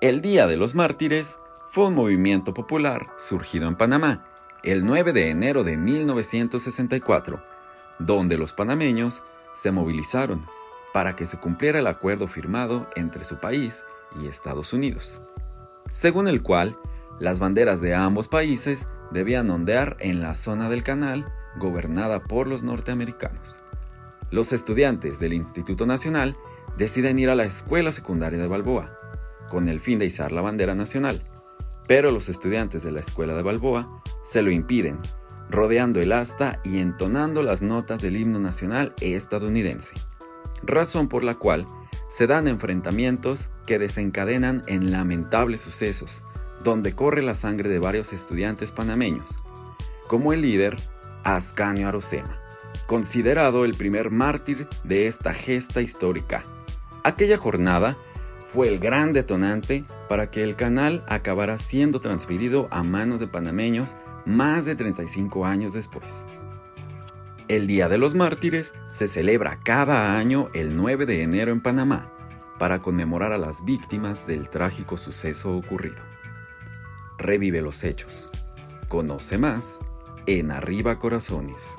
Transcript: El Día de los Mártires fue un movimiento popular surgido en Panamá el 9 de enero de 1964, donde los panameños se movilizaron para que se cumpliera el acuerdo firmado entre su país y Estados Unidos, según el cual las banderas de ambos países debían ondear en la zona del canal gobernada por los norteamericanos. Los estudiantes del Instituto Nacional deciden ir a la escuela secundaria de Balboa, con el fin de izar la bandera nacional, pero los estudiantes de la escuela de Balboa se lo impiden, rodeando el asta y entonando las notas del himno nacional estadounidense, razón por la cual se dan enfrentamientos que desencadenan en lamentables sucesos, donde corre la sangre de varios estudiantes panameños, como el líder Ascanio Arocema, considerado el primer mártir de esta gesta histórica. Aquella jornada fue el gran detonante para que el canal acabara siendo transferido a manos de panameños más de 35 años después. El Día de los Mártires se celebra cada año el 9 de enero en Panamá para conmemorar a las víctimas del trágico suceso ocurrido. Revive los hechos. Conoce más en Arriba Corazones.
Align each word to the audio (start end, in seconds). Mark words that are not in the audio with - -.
El 0.00 0.20
Día 0.20 0.46
de 0.46 0.56
los 0.56 0.76
Mártires 0.76 1.40
fue 1.70 1.88
un 1.88 1.96
movimiento 1.96 2.54
popular 2.54 3.08
surgido 3.16 3.66
en 3.66 3.74
Panamá 3.74 4.24
el 4.62 4.84
9 4.84 5.12
de 5.12 5.30
enero 5.30 5.64
de 5.64 5.76
1964, 5.76 7.42
donde 7.98 8.38
los 8.38 8.52
panameños 8.52 9.24
se 9.56 9.72
movilizaron 9.72 10.46
para 10.92 11.16
que 11.16 11.26
se 11.26 11.40
cumpliera 11.40 11.80
el 11.80 11.88
acuerdo 11.88 12.28
firmado 12.28 12.86
entre 12.94 13.24
su 13.24 13.40
país 13.40 13.82
y 14.22 14.28
Estados 14.28 14.72
Unidos, 14.72 15.20
según 15.90 16.28
el 16.28 16.42
cual 16.42 16.76
las 17.18 17.40
banderas 17.40 17.80
de 17.80 17.96
ambos 17.96 18.28
países 18.28 18.86
debían 19.10 19.50
ondear 19.50 19.96
en 19.98 20.22
la 20.22 20.36
zona 20.36 20.70
del 20.70 20.84
canal 20.84 21.26
gobernada 21.58 22.22
por 22.22 22.46
los 22.46 22.62
norteamericanos. 22.62 23.60
Los 24.30 24.52
estudiantes 24.52 25.18
del 25.18 25.32
Instituto 25.32 25.86
Nacional 25.86 26.36
deciden 26.76 27.18
ir 27.18 27.30
a 27.30 27.34
la 27.34 27.46
escuela 27.46 27.90
secundaria 27.90 28.38
de 28.38 28.46
Balboa, 28.46 28.94
con 29.50 29.68
el 29.68 29.80
fin 29.80 29.98
de 29.98 30.06
izar 30.06 30.32
la 30.32 30.40
bandera 30.40 30.74
nacional, 30.74 31.22
pero 31.86 32.10
los 32.10 32.28
estudiantes 32.28 32.82
de 32.82 32.92
la 32.92 33.00
escuela 33.00 33.34
de 33.34 33.42
Balboa 33.42 34.02
se 34.24 34.42
lo 34.42 34.50
impiden, 34.50 34.98
rodeando 35.50 36.00
el 36.00 36.12
asta 36.12 36.60
y 36.64 36.78
entonando 36.78 37.42
las 37.42 37.62
notas 37.62 38.02
del 38.02 38.16
himno 38.16 38.38
nacional 38.38 38.94
estadounidense, 39.00 39.94
razón 40.62 41.08
por 41.08 41.24
la 41.24 41.36
cual 41.36 41.66
se 42.10 42.26
dan 42.26 42.48
enfrentamientos 42.48 43.48
que 43.66 43.78
desencadenan 43.78 44.62
en 44.66 44.90
lamentables 44.90 45.60
sucesos, 45.60 46.22
donde 46.62 46.94
corre 46.94 47.22
la 47.22 47.34
sangre 47.34 47.68
de 47.68 47.78
varios 47.78 48.12
estudiantes 48.12 48.72
panameños, 48.72 49.38
como 50.08 50.32
el 50.32 50.42
líder 50.42 50.76
Ascanio 51.24 51.88
Arocema, 51.88 52.38
considerado 52.86 53.64
el 53.64 53.74
primer 53.74 54.10
mártir 54.10 54.66
de 54.84 55.06
esta 55.06 55.32
gesta 55.32 55.80
histórica. 55.80 56.42
Aquella 57.04 57.36
jornada 57.36 57.96
fue 58.48 58.68
el 58.68 58.78
gran 58.78 59.12
detonante 59.12 59.84
para 60.08 60.30
que 60.30 60.42
el 60.42 60.56
canal 60.56 61.04
acabara 61.06 61.58
siendo 61.58 62.00
transferido 62.00 62.66
a 62.70 62.82
manos 62.82 63.20
de 63.20 63.26
panameños 63.26 63.94
más 64.24 64.64
de 64.64 64.74
35 64.74 65.44
años 65.44 65.74
después. 65.74 66.24
El 67.46 67.66
Día 67.66 67.90
de 67.90 67.98
los 67.98 68.14
Mártires 68.14 68.72
se 68.88 69.06
celebra 69.06 69.60
cada 69.62 70.16
año 70.16 70.48
el 70.54 70.76
9 70.76 71.04
de 71.04 71.22
enero 71.22 71.52
en 71.52 71.60
Panamá 71.60 72.10
para 72.58 72.80
conmemorar 72.80 73.32
a 73.32 73.38
las 73.38 73.66
víctimas 73.66 74.26
del 74.26 74.48
trágico 74.48 74.96
suceso 74.96 75.54
ocurrido. 75.54 76.02
Revive 77.18 77.60
los 77.60 77.84
hechos. 77.84 78.30
Conoce 78.88 79.36
más 79.36 79.78
en 80.24 80.50
Arriba 80.52 80.98
Corazones. 80.98 81.76